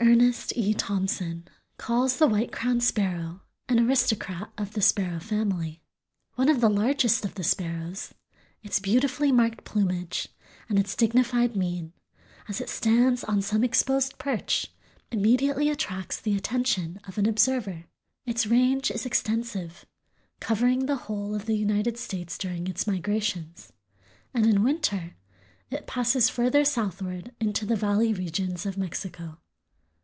Ernest 0.00 0.52
E. 0.56 0.74
Thompson 0.74 1.48
calls 1.78 2.18
the 2.18 2.26
White 2.26 2.52
crowned 2.52 2.82
Sparrow 2.82 3.42
an 3.68 3.78
aristocrat 3.80 4.52
of 4.58 4.74
the 4.74 4.82
sparrow 4.82 5.20
family. 5.20 5.80
One 6.34 6.50
of 6.50 6.60
the 6.60 6.68
largest 6.68 7.24
of 7.24 7.34
the 7.34 7.44
sparrows, 7.44 8.12
its 8.62 8.78
beautifully 8.78 9.32
marked 9.32 9.64
plumage 9.64 10.28
and 10.68 10.78
its 10.78 10.94
dignified 10.96 11.56
mien, 11.56 11.92
as 12.46 12.60
it 12.60 12.68
stands 12.68 13.24
on 13.24 13.40
some 13.40 13.64
exposed 13.64 14.18
perch, 14.18 14.70
immediately 15.10 15.68
attracts 15.70 16.20
the 16.20 16.36
attention 16.36 17.00
of 17.06 17.16
an 17.16 17.26
observer. 17.26 17.84
Its 18.26 18.46
range 18.46 18.90
is 18.90 19.06
extensive, 19.06 19.86
covering 20.40 20.86
the 20.86 20.96
whole 20.96 21.34
of 21.34 21.46
the 21.46 21.56
United 21.56 21.96
States 21.96 22.36
during 22.36 22.66
its 22.66 22.86
migrations, 22.86 23.72
and 24.34 24.46
in 24.46 24.62
winter 24.64 25.14
it 25.70 25.86
passes 25.86 26.28
further 26.28 26.64
southward 26.66 27.32
into 27.40 27.64
the 27.64 27.76
valley 27.76 28.12
regions 28.12 28.66
of 28.66 28.76
Mexico. 28.76 29.38